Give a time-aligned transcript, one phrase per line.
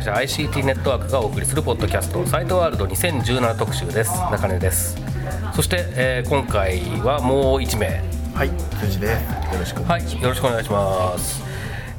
[0.00, 4.10] 覚障害者 ICT ネットワークがお送りするポッドキャストサイトワールド2017特集です。
[4.30, 4.96] 中根です。
[5.54, 8.02] そして、えー今回はもう1名。
[8.34, 8.50] はい
[8.80, 9.14] 藤でよ
[9.58, 11.42] ろしくはいよろしくお願いします、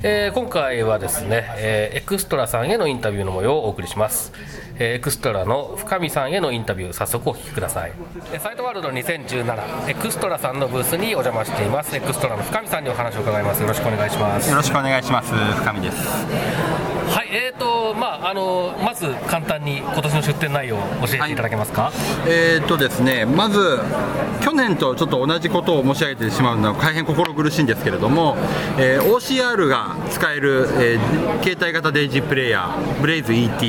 [0.02, 4.31] えー今回はですね、えーエクストラさんへのインタビューの模様をお送りします、
[4.80, 7.92] えーエクストラの深見さんへのインタビュー早速お聞きください。
[8.34, 11.95] えーサイトワールド2017エクストラさんのブースにお邪魔しています。
[11.95, 13.62] エクストラの深見さんにお話を伺います。
[13.62, 14.50] よろしくお願いします。
[14.50, 15.31] よろしくお願いします。
[15.34, 21.92] 深見ですはい、えーとまああのまず簡単に今年の出展内容を教えていただけますか？
[22.26, 23.80] えーっとですねまず
[24.42, 28.38] 去年とちょっと同じことを申し上げてしまうのは大変心苦しいんですけれども、
[28.80, 33.62] えー OCR が使える、えー携帯型デイジープレイヤーブレイズ ET、はい。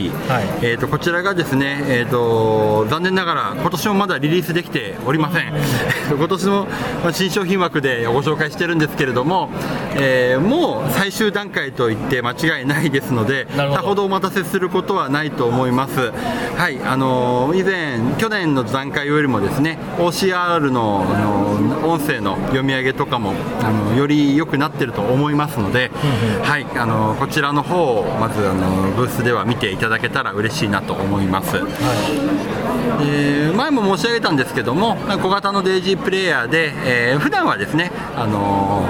[0.62, 5.52] えーっとこちらがですね、えーっと残念ながら今年もまだリリースできておりません。
[6.16, 6.66] 今年も
[7.02, 9.50] まあ新商品枠でご紹介してるんですけれども、
[9.96, 16.12] えーもう最終段階と言って間違いないですのでなるほどさほどお待たせすることはないと思います。
[16.56, 25.90] はい、あの以前去年の段階よりもですね OCR のあの音声の読み上げとかもあのより良くなってると思いますので、
[26.42, 31.56] はい、あのこちらの方をまずあのブースでは見ていただけたら嬉しいなと思います。
[33.00, 36.72] えー前も申し上げたんですけども小型のデイジープレイヤーで、
[37.12, 38.84] えー普段はですね、あの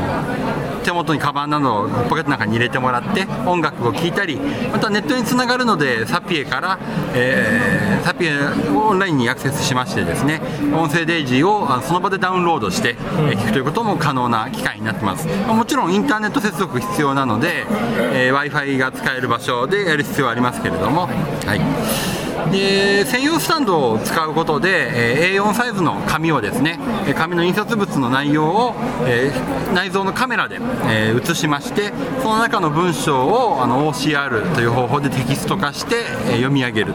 [0.49, 0.52] ー
[0.83, 6.79] 手元にカバンなどをポケットの中に入れてもらって音楽を聴いたりまたネットにつながるのでサピエから、
[7.15, 8.37] えーサピエ
[8.75, 10.41] をオンラインにアクセスしましてですね
[10.75, 15.27] 音声デイジーをその場でダウンロードして、えー聞くということも可能な機会になってます。
[15.27, 17.67] まあもちろんインターネット接続必要なので、
[18.13, 21.09] え w i f i が使える場所でやる必要はありますけれども。
[21.47, 28.75] はいで専用スタンドを使うことで、えー A4 サイズの紙をですねえー紙の印刷物の内容を、
[29.07, 30.57] えー内蔵のカメラで、
[30.89, 36.95] えー写しましてその中の文章をあの OCR という方法でテキスト化して、えー読み上げる。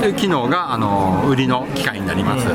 [0.00, 2.46] という機能があの売りの機械になります、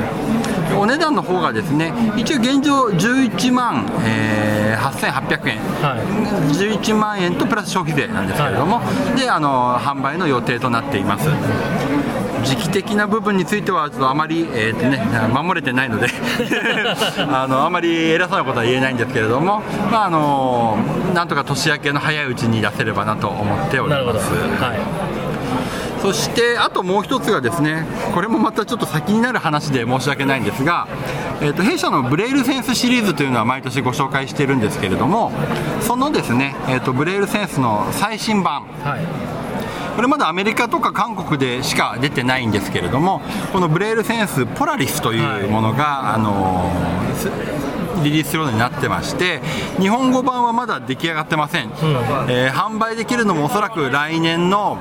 [0.78, 6.54] お値段の方がですね一応現状11万、えー8800円、はい。
[6.54, 8.80] 11万円とプラス消費税なんですけれども、
[9.18, 11.28] であの販売の予定となっています
[12.44, 15.00] 時期的な部分についてはちょっとあまり、えーとね、
[15.34, 16.08] 守れてないので
[17.32, 20.78] あのあまり偉そうなことは言えないんですけれども、まあ、あの
[21.14, 23.94] なんとか年明けの早いうちに出せればなと思っており。
[23.94, 24.32] ます。
[24.34, 24.74] は
[26.02, 27.86] そしてあともう一つがですね
[28.16, 30.88] これもまたちょっと先になる話で申し訳ないんですが、
[31.42, 35.32] えー、と弊社のブレイルセンスシリーズというのは毎年ご紹介しているんですけれども
[35.80, 38.66] そのですね、えー、とブレイルセンスの最新版い。
[38.84, 39.41] はい。
[40.02, 43.22] これまだアメリカとか韓国でしか出てないんですけれども
[43.54, 46.72] このブレールセンスポラリスというものが、あの
[48.04, 49.42] リリースするようになってまして
[49.80, 51.70] 日本語版はまだ出来上がってません、
[52.30, 54.78] えー販売できるのもおそらく来年の、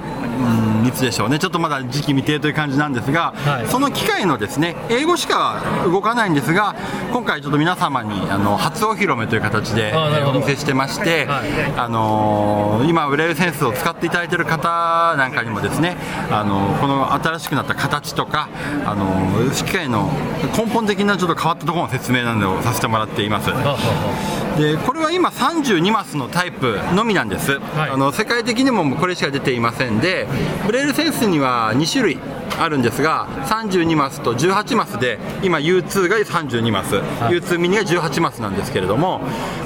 [0.81, 1.38] うん、いつでしょうね。
[1.38, 3.66] ちょっとまだ時期未定という感じなんですが、はい。
[3.69, 6.75] その機械のですね英語しか動かないんですが
[7.12, 9.92] 今回ちょっと皆様にあの初お披露目という形で
[10.27, 11.50] お見せしてまして、はい。
[11.77, 15.97] あのー今、ブレイルセンスを使っていただいている方なんかにもですね、
[16.31, 18.48] あのーこの新しくなった形とか、
[18.84, 20.10] あのー機械の
[20.56, 23.50] 根本的なちょっと変わったところの説明などをさせてもらっています。
[23.50, 27.91] はははでこれは今32マスのタイプのみなんです、はい。
[27.91, 30.27] あの世界的にもこれしか出ていませんで
[30.66, 32.19] ブレイルセンスには2種類
[32.59, 39.22] あるんですが32マスと18マスで今 U2 が32マス、U2 ミニが18マスなんですけれども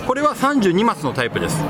[0.06, 1.60] これは32マスのタイプです、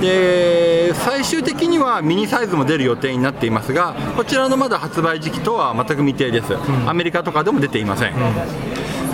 [0.00, 6.54] で最終的にはミニサイズも出る予定になっていますがこちらのまだ発売時期とは全く未定です、
[6.86, 8.12] アメリカとかでも出ていません、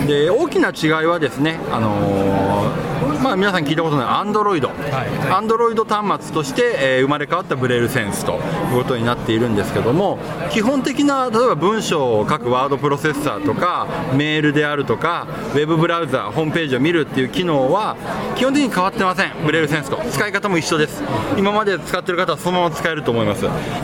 [0.07, 4.61] で大きな違いはですね、あのーまあ、皆さん聞いたことない Android、
[4.91, 8.35] アンドロイド端末として、えー生まれ変わったブレールセンスとい
[8.73, 10.19] うことになっているんですけども
[10.51, 17.95] 基本的な例えば文章を書くワードプロセッサーとかメールであるとかウェブブラウザホームページを見るっていう機能は
[18.35, 19.33] 基本的に変わってません。
[19.45, 19.97] ブレールセンスと。
[20.11, 21.01] 使い方も一緒です。
[21.37, 23.41] 今まで使ってる方はそのまま使えると思います。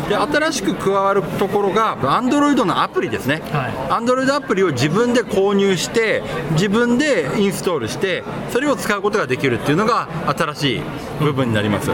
[0.10, 4.04] で新しく加わるところが Android のアプリですね、はい。
[4.04, 10.08] Android アプリを自分で購入して自分でインストールしてそれを使うことができるっていうのが
[10.38, 10.82] 新しい
[11.20, 11.90] 部分になります。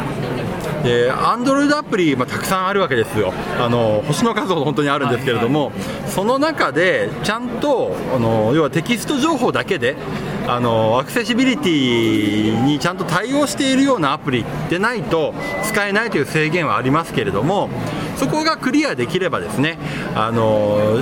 [0.83, 3.33] で Android アプリ、まあ、たくさんあるわけですよ。
[3.59, 5.71] あの星の数ほど本当にあるんですけれども、
[6.07, 9.95] その中でちゃんとあの要はテキスト情報だけで
[10.47, 15.33] あのアクセシビリティにちゃんと対応しているようなアプリでないと
[15.63, 17.69] 使えないという制限はありますけれども
[18.17, 19.77] そこがクリアできればですね
[20.15, 20.97] あの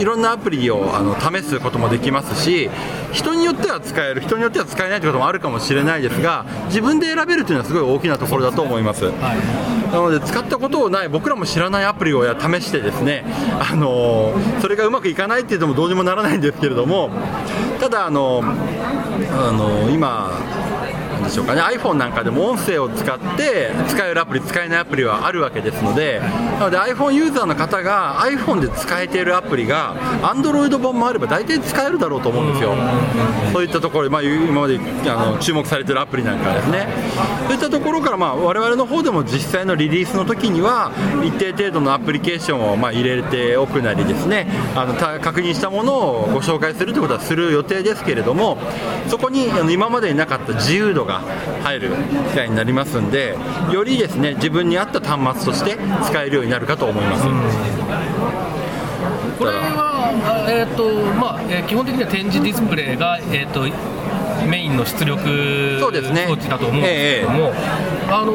[0.00, 2.70] いろんなアプリをあの試すこともできますし
[3.12, 13.24] 人によっては使える人によっては使えないということもあるかもしれないですが自分で選べるというのはすごい大きなところだと思います、なので使ったことをない僕らも知らないアプリをや試してですね
[13.60, 14.32] あの
[14.62, 17.10] それがうまくいかないっていうのもどうにもならないんですけれども
[17.78, 20.30] ただあのあの今
[21.30, 21.62] でしょうかね。
[21.62, 32.74] iPhone なんかでも音声を使って使えるアプリ使えないアプリはあるわけですのでなので iPhone ユーザーの方が iPhone で使えているアプリが Android 版もあれば大体使えるだろうと思うんですよ。
[33.52, 36.88] そういったところ、まあ、今まであの注目されているアプリなんかですね。
[37.46, 40.92] そういったところから、まあ、我々の方でも実際のリリースの時には
[41.24, 44.46] 一定程度のアプリケーションをまあ入れておくなりですね。
[44.74, 48.58] あの確認したものをご紹介するということはする予定ですけれども
[49.08, 51.19] そこにあの今までになかった自由度が
[51.62, 51.90] 入る
[52.30, 53.36] 機会になりますんで
[53.70, 57.24] よりですね自分に合った端末として使えるようになるかと思います。
[59.38, 60.12] これは、
[60.46, 60.84] あえーと
[61.18, 63.66] まあえー基本的には展示ディスプレイが、えー、と
[64.46, 66.26] メインの出力そうですね。
[66.26, 67.52] 装置だと思うんですけども、
[68.08, 68.32] あの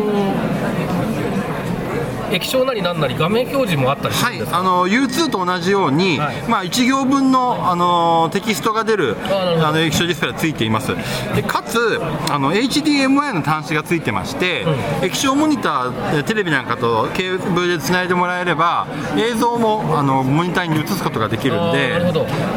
[2.31, 6.35] 液晶なりなんなり画面表示もあったりすはいるんです、か、あの U2 と同じように、はい。
[6.47, 10.95] まあ、1行分のあのテキストが出るあの液晶ディスプレイがついています。
[11.35, 11.99] でかつ
[12.29, 14.65] あの HDMI の端子がついてまして、
[15.01, 18.87] 液晶モニターえテレビなんかとケーブルでつないでもらえれば
[19.17, 21.95] 映像もあのモニターに映すことができるんで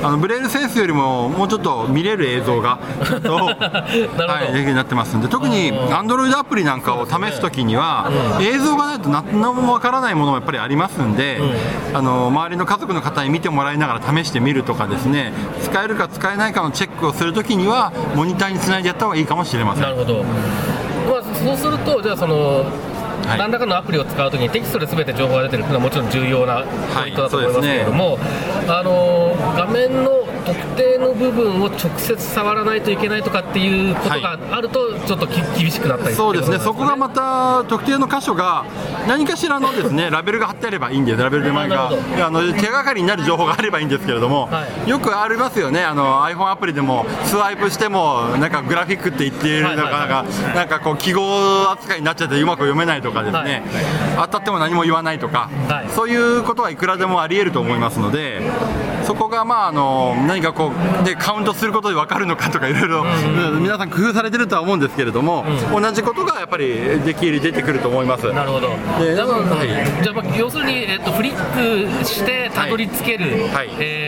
[0.02, 8.10] あのブレールセンスよりももうちょっと見れる映像が はい、できるようになってますんで特に Android アプリなんかを試すときには、
[8.40, 9.24] 映像がないと何
[9.60, 11.40] もわからないものもやっぱりありますんで、
[11.94, 15.32] あの周りの家族の方に見てもらいながら試してみるとかですね
[15.62, 19.82] 使えるか使えないかのチェックをするときにはモニターにつないでやった方がいいかもしれません。
[19.82, 22.64] なるほど、まあ、そうすると、じゃあその、
[23.26, 23.38] はい。
[23.38, 28.18] 何らかのアプリを使うときにテキストで全て情報が出てるっていうのはもちろん重要なポイントだと思いますけれども、
[28.68, 30.07] あの画面の
[30.48, 38.64] 特定の部分を直接触らないといけないとかっていうことがあると、ちょっとき厳しくなったりそうですね、そこがまた特定の箇所が
[39.06, 41.90] 何かしらのですねラベルが貼ってあればいいんです、ラベルで前が。
[42.24, 50.56] あの手がかりになる情報があればいいんですけれども、はいよくありますよね、あの iPhone アプリでもスワイプしても、なんかグラフィックって言っている、はいはいはい。
[50.56, 54.26] なんかこう記号扱いになっちゃってうまく読めないとかですね、はい。
[54.26, 58.42] 当たっても何も言わないとか、はいそういうことはいくらでもありえると思いますので。
[59.08, 63.04] そこがまああの何かこうでカウントすることで分かるのかとかいろいろ
[63.58, 68.30] 皆さん工夫されてるとは思うんですけれども、同じことがやっぱりできる出てくると思います。
[68.34, 68.68] なるほど、
[69.02, 69.14] で
[69.56, 70.02] はい。
[70.02, 73.70] じゃあ要するに、えっと、フリックしてたどり着ける、はい。
[73.78, 74.07] えー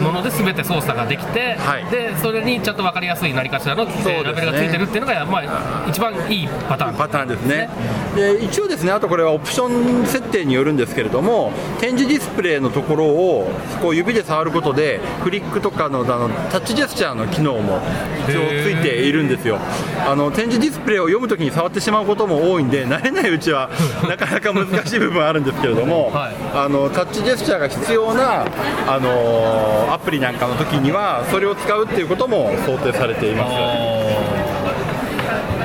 [0.00, 1.84] もので全て操作ができて、はい。
[1.86, 3.92] でそれにちゃんと分かりやすい何かしらの、ね。
[3.92, 6.94] ーラベルがついてるっていうのが、まあ、一番いいパターン。
[6.94, 7.68] パターンですね。
[8.14, 13.50] で一応ですねあとこれはオプション設定によるんですけれども展示ディスプレイのところを
[13.80, 17.80] こう指で触ることでフリックとかのあのタッチジェスチャーの機能も
[18.28, 19.58] 一応ついているんですよ。
[20.06, 23.70] あの展示ディスプレイを読むときに触ってしまうことも多いんで慣れないうちは
[24.08, 26.34] なかなか難しい部分あるんですけれども、はい。
[26.54, 28.44] あのタッチジェスチャーが必要な
[28.86, 33.52] あのアプリなんかの時にはそれを使うっていうことも想定されています。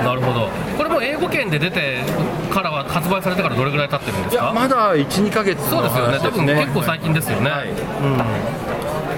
[0.04, 0.50] なるほど。
[0.78, 2.00] これも英語圏で出て
[2.52, 6.20] からは発売されてからどれぐらい経ってるんでいやすかまだ12ヶ月のそうですよね。
[6.20, 7.70] 多分結構最近ですよね、はい。
[7.70, 7.76] うん、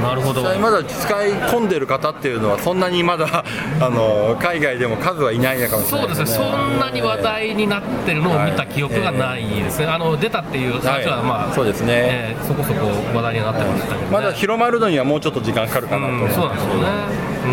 [0.02, 0.42] なるほど。
[0.42, 3.28] 実際まだ使い込んでる方っていうのはそんなにまだ
[3.82, 6.26] あの海外でも数はいないのかもしれそうないですね。
[6.26, 11.26] そんなに話題になってるのを見た記憶がないですね、あの出たっていう話は、はい。
[11.26, 11.88] まあ、そうですね。
[11.96, 16.14] えーそこそこ話題にはなってましたけど、ね、まだ広まるのにはもうちょっと時間かかるかなと。
[16.14, 16.88] 思うん、そうなんですよね、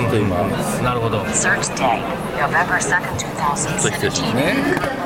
[0.01, 0.37] ちょっと今。
[0.43, 1.19] うん、なるほど。
[1.21, 2.01] Search day,
[2.39, 4.35] November 2nd, ちょっと失礼します 2017.
[4.35, 5.02] ね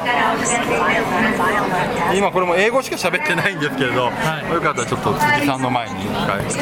[2.14, 6.54] 今これも英語しか喋ってないんですけれど、はい、よかったらちょっと辻さんの前に一回形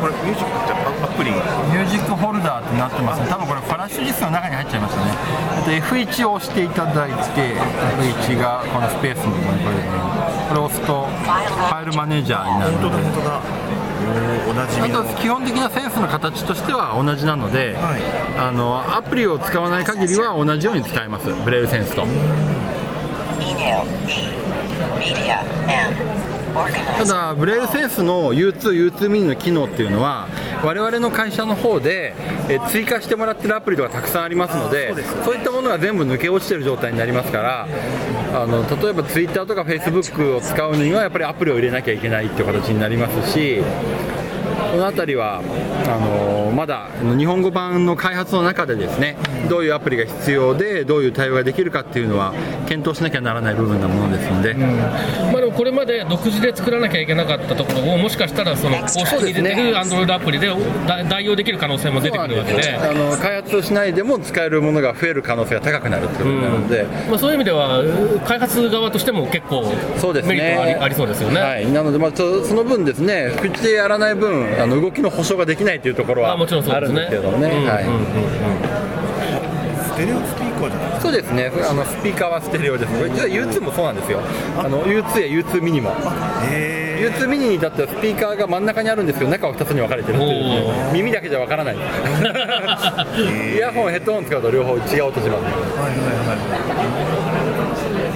[0.00, 1.30] これミュージックってアプリ？
[1.30, 3.28] ミュージックホルダーってなってますね。
[3.28, 5.12] 多分これパラシュ実の中に入っちゃいましたね。
[5.60, 7.54] あと F1 を押していただいて
[8.24, 9.76] F1 がこのスペースのところにこれ,、
[10.48, 12.90] これを押すとファイルマネージャーになるの
[13.76, 13.79] で。
[14.48, 18.00] おなじあと基本的なセンスの形としては同じなので、はい。
[18.38, 21.28] あのアプリを使わない限りは同じように使えます。
[21.44, 22.06] ブレイルセンスと。
[26.98, 30.28] た.だブレイルセンスの U2、U2 ミニの機能っていうのは
[30.62, 32.14] 我々の会社の方で
[32.48, 35.24] えー追加してもらってるアプリとかたくさんありますのであそうです。
[35.24, 37.66] そういったものが全部抜け落ちてる状態になりますから
[38.34, 43.62] あの例えば Twitter とか Facebook を使うにはやっぱりアプリを入れなきゃいけないっていう形になりますし
[44.70, 45.42] この辺りは
[45.86, 49.16] あのまだ日本語版の開発の中でですね
[49.48, 52.32] どういうアプリが必要でどういう対応ができるかっていうのは
[52.68, 60.46] 検討しなきゃならない部分なものですので、まあ、でもこれまで独自で作らなきゃいけなかったところをもしかしたらその公式に出てる Android アプリで
[60.86, 62.74] だ代用できる可能性も出てくるわけで。
[62.74, 67.82] あの開発をしないでも使えるものが増える可能性が高くなるってことになるので、まあ、そういう意味では
[68.26, 69.64] 開発側としても結構
[69.98, 70.34] そうですね。
[70.34, 78.04] メリットがありそうですよね、はい、なので、まあ、そその分ですね口でやらない分あの動きの保証ができないというところはあもちろんそうあるんですけどもね、うんはいうんうん。
[79.84, 81.50] ステレオスピーカーじゃないですそうですね。
[81.68, 82.92] あのスピーカーはステレオです。
[82.92, 84.20] これ実は U2 もそうなんですよ。
[84.58, 84.68] あ。
[84.68, 85.90] の U2 や U2 ミニも。
[85.90, 85.96] か
[86.50, 90.92] へ U2 ミニに至ってはスピーカーが真ん中にあるんですけど中は2つに分かれてるっていう。
[90.92, 91.76] 耳だけじゃ分からない。
[91.76, 91.78] イ
[93.58, 95.42] ヤホンヘッドホン使うと両方違う音します。
[95.42, 95.46] え
[95.80, 97.59] はいはいはっ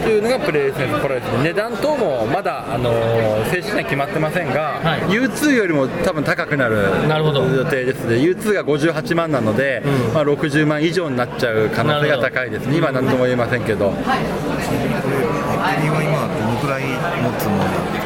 [0.05, 5.01] ていうのがプレイセンスプライスで値段等もまだ、あのー正式には決まってませんが、はい。
[5.03, 7.43] U2 よりも多分高くなるなるほど。
[7.45, 8.05] 予定です。
[8.07, 9.83] ね U2 が58万なので、
[10.13, 12.67] まあ、60万以上になっちゃう可能性が高いです。
[12.67, 13.91] ね今は何とも言えませんけど。
[13.91, 13.91] い。
[13.91, 16.83] これバッテリーは今どのくらい
[17.23, 17.99] 持つものなんで。
[17.99, 18.04] すか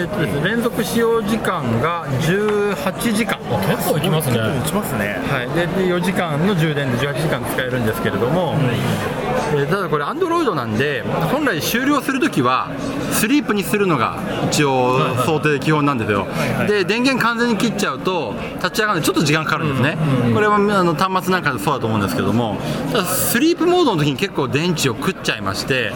[0.00, 3.38] えっとですね連続使用時間が18時間。
[3.68, 4.38] 結構いきますね。
[4.60, 5.20] 持ちますね。
[5.28, 9.20] はい、でで4時間の充電で18時間使えるんですけれども、えー
[9.68, 11.02] ただこれ、アンドロイドなんで、
[11.32, 12.70] 本来終了するときは、
[13.12, 16.26] スリープにするのが一応、想定基本なんですよ、
[16.68, 19.98] で電源完全に切っちゃうと、立ち上がるのにちょっと時間かかるんですね、
[20.32, 22.58] これはあの端末なんかでそうだと思うんですけども、
[22.92, 25.92] ただスリープモードの時に結構電池を食っちゃいまして、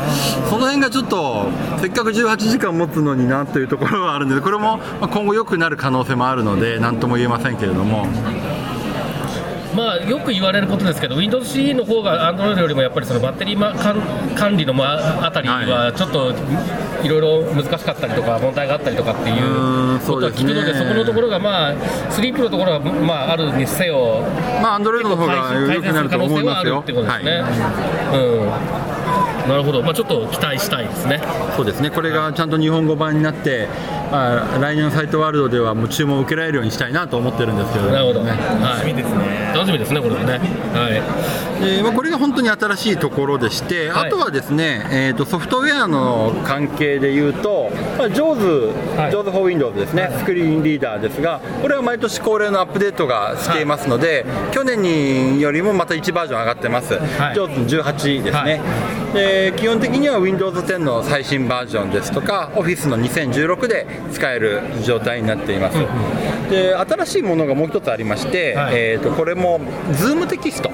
[0.50, 1.46] その辺がちょっと、
[1.80, 8.06] せっかく18時間持つのになというところはあるんで、これもまあ今後良くなる可能性もあるので、なんとも言えませんけれども。
[9.74, 14.00] まあ、よく言われることですけど、Windows CE の方が Android よりもやっぱりそのバッテリーま管
[14.36, 16.32] 管理のまああたりはちょっと
[17.02, 21.74] いろいろ難しかったりとか、問題があったりとかっていうことは聞くので、そうですねそこのところが、まあ、
[22.08, 24.22] スリープのところは、まあ、あるにせよ、
[24.62, 26.78] まあ、アンドロイドの方が良くなると思いますよ。
[26.78, 27.30] ってことですね。
[27.32, 27.50] はい
[28.20, 28.93] うん、
[29.46, 31.20] なるほど、まあ、ちょっと期待したいですね。
[31.56, 31.90] そうですね。
[31.90, 33.68] これがちゃんと日本語版になって、
[34.14, 38.30] まあ、来年のサイトワールドではもう注文を受けられるようにしたいなと思ってるんですけど、なるほど、ね。
[38.30, 39.52] はい、楽しみですね。
[39.52, 40.38] 楽しみですね、これはね。
[40.72, 40.88] は
[41.60, 41.64] い。
[41.64, 44.08] でまあ、これが本当に新しいところでして、はい。
[44.08, 49.12] あとはですね、えー、とソフトウェアの関係でいうと、まあ、JAWS、はい。
[49.12, 56.96] JAWS for Windows ですね、スクリーンリーダーですが、これは毎年恒例のアップデートがしていますので、去年によりもまた1バージョン上がってます、い。
[56.98, 58.60] JAWS18 ですね、はい。
[59.14, 65.78] で基本的には Windows 10の最新バージョンですとか、Office の2016で使える状態になっています。
[66.50, 68.74] で新しいものがもう一つありまして、はい。
[68.76, 69.60] えー、とこれも
[69.92, 70.70] Zoom テキスト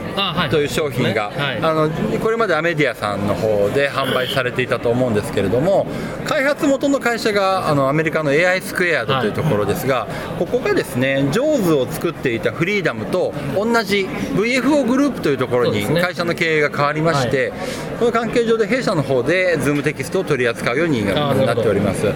[0.50, 1.37] という商品が、ね。
[1.37, 1.58] はい。
[1.62, 5.87] あのこれまでアメディアさんの方で販売されていたと思うんですけれども
[6.26, 10.06] 開発元の会社があのアメリカの AI スクエアドというところですが、
[10.38, 17.52] ここがですね JAWS を作っていたフリーダムと同じ VFO グループというところに会社の経営が変わりまして、
[17.99, 22.06] この関係上で弊社の方で Zoom テキストを取り扱うようになっております。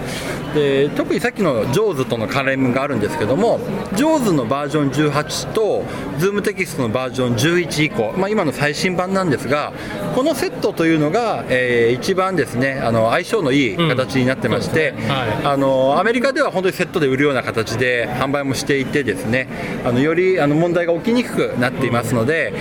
[0.53, 3.59] で特にさっきの JAWS との関連があるんですけども
[3.93, 5.83] JAWS のバージョン18と
[6.17, 9.71] Zoom テキストのバージョン11以降、まあ、今の最新版なんですが
[10.15, 15.07] このセットというのが、えー一番ですねあの相性のいい形になってまして、うんね。
[15.07, 15.45] はい。
[15.45, 19.47] あのアメリカでは本当にセットで売るような形で販売もしていてですね
[19.85, 22.53] あのよりあの問題が起きにくくなっていますので、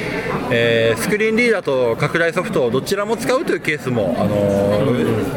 [0.50, 4.34] えースクリーンリーダーと拡大ソフトをどちらも使うというケースもあの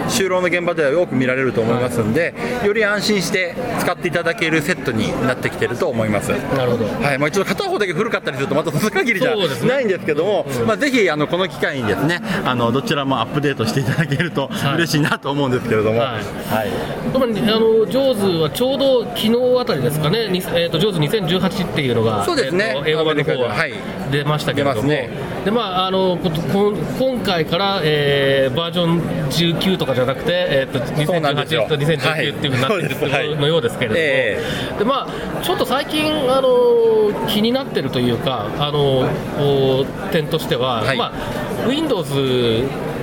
[0.10, 2.34] 就労の現場ではよく見られると思いますので
[2.66, 6.30] より安心して使っていただけるセットになってきていると思います。
[6.30, 6.86] なるほど。
[6.86, 9.70] はいまあ、一度片方だけ古かったりするとまたその限りじゃそうですね。
[9.70, 14.76] ないんですけども、まあ、ぜひあのこの機会にですねあのどちらもアップデートしていただけるとはい。
[14.76, 16.10] 嬉しいなと思うんですけれども、はい。
[16.14, 16.20] は
[16.66, 16.70] い。
[17.14, 22.74] 特にあのジョーズはちょうど昨日あたりですかね、にえー、とジョーズ2018っていうのが、そうですね。
[22.76, 23.54] えーと英語版の方は。
[23.54, 23.74] はい。
[24.12, 25.10] 出ましたけれども、出ますね
[25.48, 29.00] でまああの今回から、えーバージョン
[29.30, 31.68] 19とかじゃなくて、えー、とそうなんですよ。
[31.70, 39.08] 2018と2019っていうふうになってるのようですけれども、えでまあ、ちょっと最近あの気になってるというかあの
[39.40, 40.98] お点としては、はい。
[40.98, 42.12] まあ、Windows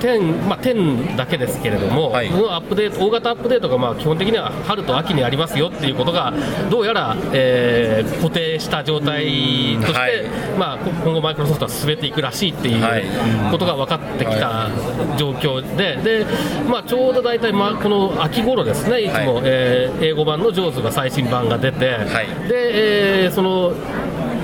[0.05, 2.29] 10, まあ、10だけですけれども、はい。
[2.29, 6.33] そのアップデート大型アップデートがまあ基本的には春と秋にありますよっていうことが
[6.69, 9.25] どうやら、えー固定した状態
[9.81, 10.11] として、はい。
[10.57, 13.03] まあ、こ今後マイクロソフトは進めていくらしいっていうはい。
[13.51, 14.69] ことが分かってきた
[15.17, 16.25] 状況でで、
[16.69, 19.43] まあ、ちょうど大体、まあ、この秋頃ですねいつも、はい。
[19.45, 22.27] えー英語版の JAWS が最新版が出て、はい。
[22.47, 23.73] で、えーその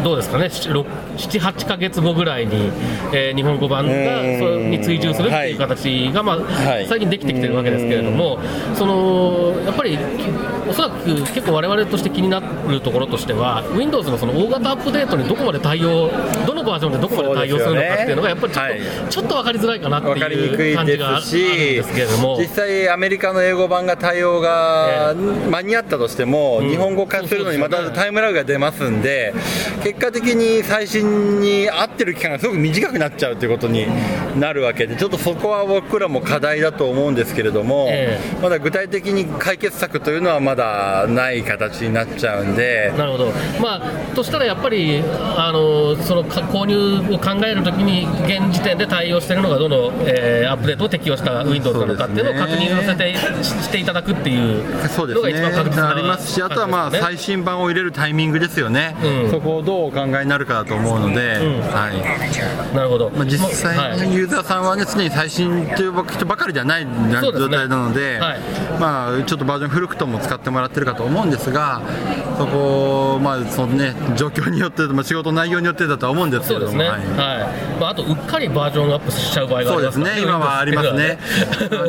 [0.04, 2.72] どうですかね、78か月後ぐらいに、
[3.14, 3.92] えー日本語版が
[4.22, 4.40] うん。
[4.40, 6.88] それに追従するっていう形が、まあはい。
[6.88, 8.40] 最近できてきてるわけですけれども、
[8.76, 9.98] そのやっぱり
[10.70, 16.10] おそらく結構、われわれとして気になるところとしては、Windows のその大型アップデートにどこまで対応、
[16.46, 18.82] どのバージョンでどこまで対応するのかっていうのが、やっぱりちょっと,、はい。
[19.10, 22.38] ちょっと分かりづらいかなっていいう感じがあるんですけれども。
[22.40, 25.14] 実際アメリカの英語版が対応が
[25.50, 26.70] 間に合ったとしても、うん。
[26.70, 29.34] 日本語化するのにまたタイムラグが出ますんで
[29.92, 33.86] 結果的に最新に合ってる期間がすごく短くなっちゃうということに
[34.40, 42.94] なるわけでちょっとそこは僕らも課題だと思うんですけれども、えまだ具体的に解決策というのはまだない形になっちゃうんで。
[42.98, 43.32] なるほど、
[43.62, 45.04] まあ、としたらやっぱり
[45.36, 55.30] あのそのか購入を考えるときに、現時点で対応しているのがどの、えーアップデートを適用した Windows なのかっていうのを確認させてししていただくっていうのがそうですね。
[55.32, 59.32] 一番確実なありますし、あとはまあ最新版を入れるタイミングですよね、うん。
[59.32, 61.62] そこをどうお考えになるかだと思うので、ん。
[61.62, 62.76] はい。
[62.76, 64.14] なるほど、まあ、実際、はい。
[64.14, 66.88] ユーザーさんは、ね、常に最新という人ばかりではない
[67.22, 68.40] 状態なので、はい。
[68.80, 71.82] まあ、ちょっとバージョン古くとも使ってもらってるかと思うんですが、
[72.38, 76.78] そこを、まあそのね、状況によって、まあ、仕事内容によってだとは思うんですけれども。
[76.78, 77.00] ね、はい。
[77.00, 77.80] はい。
[77.80, 81.20] まあ、あとうっかりバージョンアップしちゃう場合があそうですりますね、今はありますね。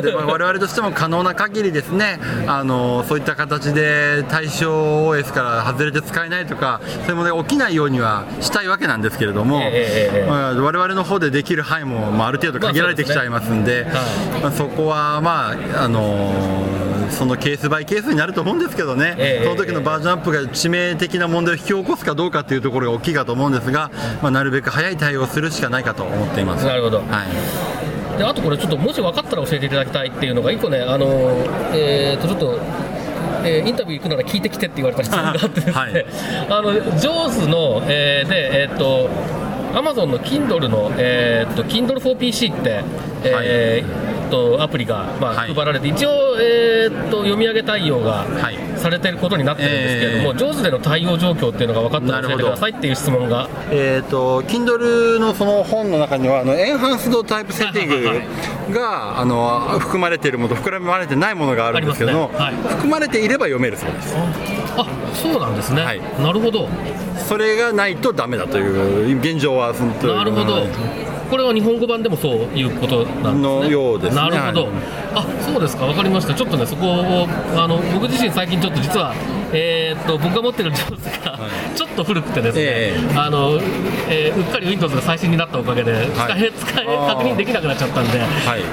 [0.01, 10.29] で、まあ、我我々としても可能な限りですね、あのそういった形で対象 OS から外れて使えないとか、そういうものが起きないようにはしたいわけなんですけれども、ええええええ。
[10.29, 13.85] まあ、我々の方でできる範囲も、まあ、ある程度限られてきちゃいますんで、
[14.41, 16.33] まあそこは、まああの
[17.09, 26.65] そのケースバイケースになると思うんですけどね、ええその時のバージョンアップが致命的な問題を引き起こすかどうかというところが大きいかと思うんですが、まあ、なるべく早い対応をするしかないかと思っています。
[26.65, 26.97] なるほど。
[26.99, 28.17] はい。
[28.17, 31.07] であとこれちょっともし分かったら教えていただきたいっていうのが一個ねあの
[31.73, 32.59] えー、とちょっと、
[33.43, 36.05] えーインタビュー行くなら聞いてきてって言われた質問があってですね、 はい。
[36.49, 39.09] あのジョーズの、えーでえーっと
[39.75, 42.83] アマゾンの Kindle の、えーっと Kindle for PC って、
[43.23, 45.53] えーっとアプリが、まあはい。
[45.53, 48.57] 配られて一応、えーっと読み上げ対応がはい。
[48.77, 50.37] されてることになってるんですけれども、えー。
[50.37, 53.47] ジョーズでの対応状況っていうのが分かったら教えてくださいっていう質問が。
[53.71, 58.17] えー、と Kindle のその本の中にはあのエンハンスドタイプセッティンはいはい。
[58.19, 58.23] グ
[58.71, 62.37] があの含まれているものと含まれてないものがあるんですけどね。
[62.37, 62.55] はい。
[62.55, 64.15] 含まれていれば読めるそうです。
[64.77, 66.01] あそうなんですね、はい。
[66.19, 66.67] なるほど。
[67.27, 70.67] それがないとダメだという現状はそのというなるほど、
[71.29, 73.41] これは日本語版でもそういうことなんですね。
[73.41, 74.21] のようですね。
[74.21, 74.71] なるほど、はい。
[75.15, 79.13] あそうですか、わかりました、ちょっとね、そこをあの僕自身、最近ちょっと実は、
[79.53, 81.39] えーっと僕が持ってる上手が、
[81.75, 83.59] ちょっと古くてですね、えあの
[84.09, 88.19] えーうっかり Windows が最新になったおかげで、使え使え確認できなくなっちゃったんで、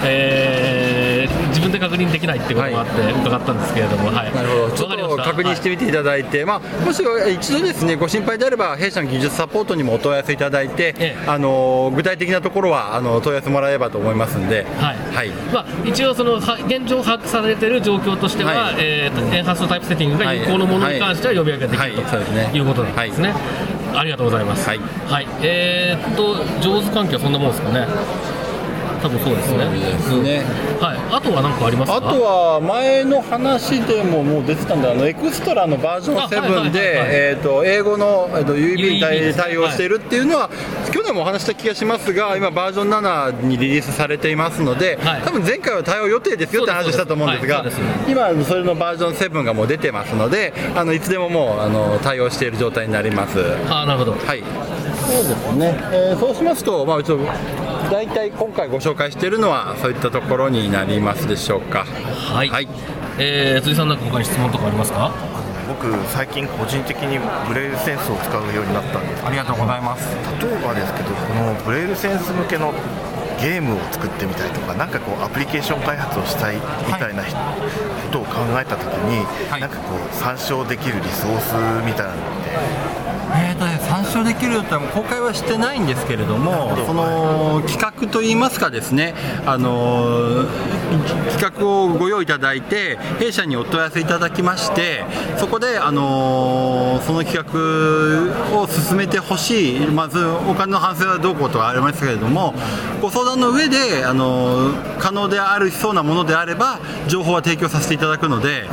[0.04, 4.70] えー自分で確認できないっていうこともあって、伺ったんですけれども、はい、なるほど。
[4.70, 7.02] ちょっと確認してみていただいて、まあ、もし
[7.34, 11.24] 一度ですねご心配であれば弊社の技術サポートにもお問い合わせいただいて、ええ。
[11.26, 14.96] あの具体的なところはあの問い合わせもらえればと思いますんで、はい。
[15.14, 15.28] はい。
[15.52, 18.74] まあ、一応その、は現状把握されている状況としては、はい。
[18.78, 21.98] えーとエンハンストタイプセッティングが有効のものに関しては呼び上げできると
[22.56, 23.34] いうことなんですね。
[23.94, 24.68] ありがとうございます。
[24.68, 24.80] はい
[25.42, 27.86] えーっと上手関係はそんなもんですかね。
[29.02, 29.64] 多分そうですね。
[29.70, 30.44] ですね。
[30.80, 30.98] はい。
[31.16, 31.96] あとは何かありますか？
[31.96, 40.50] あとは前の話でももう出てたんで、あのエクストラのバージョンあはいはいはいはい7で、えーと英語の、えー、と UEB に対対応しているっていうのは、
[40.92, 53.38] 去年もお話した気がしますが、今、バージョン7にリリースされていますので、はい多分前回は対応予定ですよって話をしたと思うんですが、すそうです今、それのバージョン7がもう出てますので、あのいつでももうあの対応している状態になります。
[53.68, 54.12] あーなるほど。
[54.12, 54.42] はい、
[55.10, 57.18] そうですね、えーそうしますと、まあ、ちょ
[57.90, 61.84] 大体今回ご紹介しているのは、そういったところになりますでしょうか。
[61.84, 62.48] はい。
[62.48, 62.68] はい
[63.18, 65.12] えー辻さんなんか他に質問とかありますか？
[65.68, 67.18] 僕最近個人的に
[67.48, 70.06] ブレイルセンスを使うようになったんですありがとうございます。
[70.40, 72.72] 例えばですけどこのブレイルセンス向けの
[73.40, 77.30] ゲームを作ってみたいとかなんかこうアプリケーション開発をしたいみたいなこ
[78.12, 81.54] とを考えた時に、はいなんかこう参照できるリソース
[81.86, 82.39] みたいなの
[83.32, 89.14] えーとね、参照できるとは公開はしてないんですけれども、その企画といいますかですね、
[89.46, 90.46] あの
[91.30, 95.04] 企画をご用意いただいて、弊社にお問い合わせいただきまして、
[95.38, 102.54] そこで、あのその企画を進めてほしい、まずお金の反省はどうこうとはありますけれども、
[103.00, 108.68] ご相談の上で、あの可能であるそうなものであれば、情報は提供させていただくので、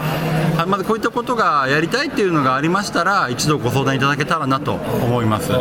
[0.58, 5.52] あまずこういったことがやりたいっていうのがありましたら、一度ご相談いただけたらなと思います。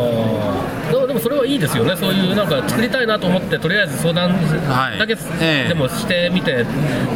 [1.07, 4.99] でもそれはいいですよね、そういうなんか作りたいなと思って、とりあえず相談はい。
[4.99, 5.67] だけええ。
[5.69, 6.65] でもしてみて、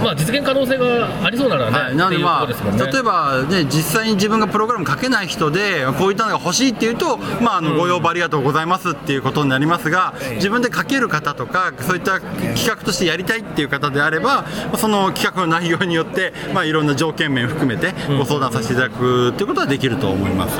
[0.01, 2.53] まあ、実現可能性がありそうならね、はい、なのでまあ、ね。
[2.91, 20.57] 例えば、ね、実際に自分がプログラム書けない人で、こういったのが欲しいっていうと、まあ、あのご要望ありがとうございますっていうことになりますが、自分で書ける方とか、そういった企画としてやりたいっていう方であれば、その企画の内容によって、まあ、いろんな条件面含めて、ご相談させていただくっていうことはできると思います。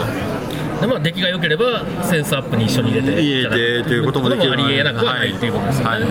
[0.82, 3.50] でまあ、出来が良ければ、センスアップに一緒に入れて入れ
[3.84, 5.92] てということもできるありえなくはないっていうことですよね。
[5.92, 6.02] はい。
[6.02, 6.08] うん。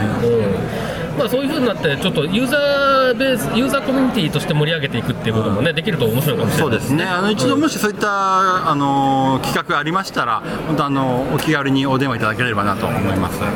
[1.18, 6.68] まあ、そういうふうになって、ちょっとユーザーベース、ユーザーコミュニティとして盛り上げていくっていうこともね、できると面白いかもしれない。
[6.68, 13.42] そうですね、あの一度もしそういった、あの企画ありましたら、本当あの、お気軽にお電話いただければなと思います。
[13.42, 13.48] は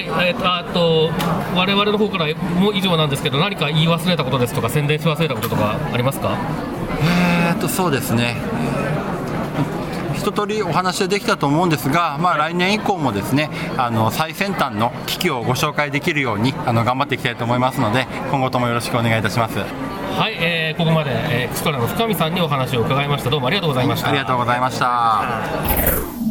[0.00, 1.10] い、えーと、あと、
[1.54, 6.38] 我々の方からもう以上なんですけど、何か言い忘れたことですとか、宣伝し忘れたこととかありますか？
[7.04, 8.36] えーっとそうですね
[10.22, 23.30] 一通りお話はできたと思うんですが、まあ、来年以降もですねあの最先端の機器をご紹介できるようにあの頑張っていきたいと思いますので今後ともよろしくお願いいたしますはい、えーここまで、えーエクストラの深見さんにお話を伺いました。
[23.30, 24.08] どうもありがとうございました。
[24.08, 26.21] ありがとうございました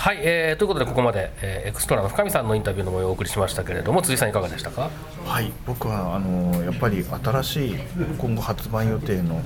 [0.00, 4.90] はい、えーということでここまで、えーエクストラの深見さんのインタビューの模様をお送りしましたけれども辻さんいかがでしたか？
[5.26, 7.74] はい、僕はあのやっぱり新しい
[8.16, 9.42] 今後発売予定の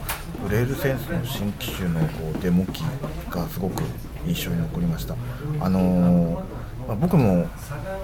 [0.46, 2.82] ブレールセンスの新機種のこうデモ機
[3.30, 3.82] がすごく
[4.26, 5.16] 印象に残りました。
[5.58, 6.44] あの
[6.86, 7.48] まあ僕も、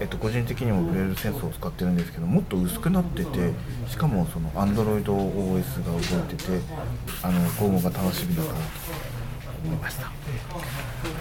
[0.01, 3.53] えっと、個人的にもブレールセンスを使ってるんですけどもっと薄くなってて
[3.89, 6.03] しかもその AndroidOS が動い
[6.35, 6.61] てて
[7.23, 8.55] あの今後が楽しみだなと
[9.65, 10.11] 思いました。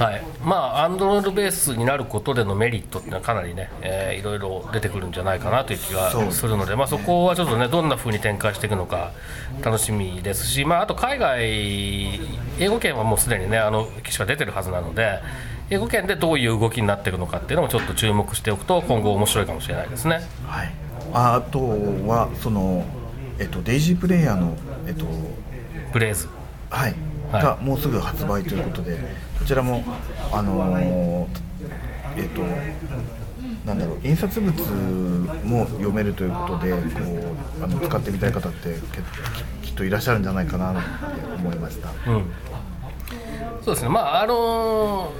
[0.04, 0.24] はい。
[0.44, 9.12] まあアンドロイドベースになることでのメリットっていうのはかなりね、えーいろいろ出てくるんじゃないかなという気がするのでまあ、そこはちょっとねどんな風に展開していくのか
[9.64, 11.42] 楽しみですし、まあ、あと海外
[12.60, 15.20] 英語圏はもうすでにねあの機種が出てるはずなので
[15.70, 20.22] 英語圏でどういう動きになっていくのかっていうのもちょっと注目しておくと今後面白いかもしれないですね。
[20.46, 20.74] はい、
[21.14, 21.60] ああと
[22.08, 22.86] はその、
[23.40, 24.56] えっと、デイジープレイヤーの、
[24.88, 25.06] えっと
[25.92, 26.28] ブレイズ。
[26.28, 26.38] はい
[26.70, 28.98] はいがもうすぐ発売ということで
[29.40, 29.84] こちらも
[30.32, 31.48] あのー
[32.18, 32.42] えっと
[33.66, 34.54] なんだろう印刷物
[35.44, 36.78] も読めるということでこ
[37.60, 38.76] うあの使ってみたい方って
[39.62, 40.82] ききっといらっしゃるんじゃないかなって
[41.36, 41.90] 思いました。
[42.10, 42.26] うん、
[43.64, 45.12] そうですね、まああの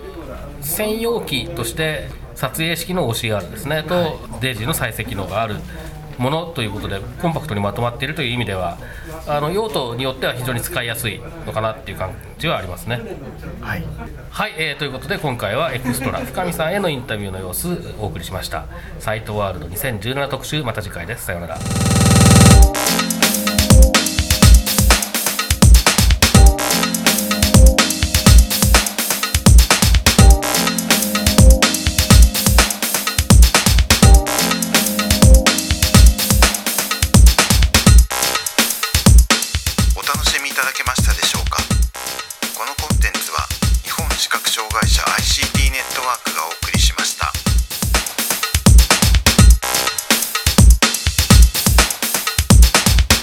[0.62, 5.56] 専用機として撮影式の OCR ですね、とデイジーの再生機能がある
[6.18, 8.78] ものということで、コンパクトにまとまっているという意味では、
[9.28, 13.02] あの用途によっては非常に使いやすいのかなっていう感じはありますね。
[13.62, 13.84] はい。
[14.30, 17.68] はい、えーということで今回はエクストラ深見さんへのインタビューの様子
[18.00, 18.66] お送りしました。
[19.00, 21.26] サイトワールド2017特集また次回です。
[21.26, 21.58] さようなら